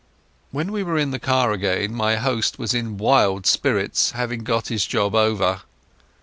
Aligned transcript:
When 0.49 0.71
we 0.71 0.81
were 0.81 0.97
in 0.97 1.11
the 1.11 1.19
car 1.19 1.51
again 1.51 1.93
my 1.93 2.15
host 2.15 2.57
was 2.57 2.73
in 2.73 2.97
wild 2.97 3.45
spirits 3.45 4.11
at 4.13 4.17
having 4.17 4.43
got 4.43 4.69
his 4.69 4.87
job 4.87 5.13
over. 5.13 5.61